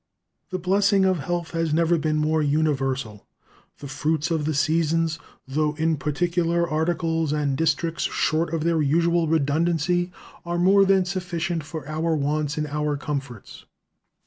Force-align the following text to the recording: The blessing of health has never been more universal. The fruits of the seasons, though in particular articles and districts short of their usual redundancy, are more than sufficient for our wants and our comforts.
The 0.49 0.57
blessing 0.57 1.05
of 1.05 1.19
health 1.19 1.51
has 1.51 1.75
never 1.75 1.95
been 1.95 2.17
more 2.17 2.41
universal. 2.41 3.27
The 3.77 3.87
fruits 3.87 4.31
of 4.31 4.45
the 4.45 4.53
seasons, 4.55 5.19
though 5.47 5.75
in 5.75 5.95
particular 5.95 6.67
articles 6.67 7.31
and 7.31 7.55
districts 7.55 8.05
short 8.05 8.51
of 8.51 8.63
their 8.63 8.81
usual 8.81 9.27
redundancy, 9.27 10.11
are 10.43 10.57
more 10.57 10.85
than 10.85 11.05
sufficient 11.05 11.63
for 11.63 11.87
our 11.87 12.15
wants 12.15 12.57
and 12.57 12.65
our 12.65 12.97
comforts. 12.97 13.65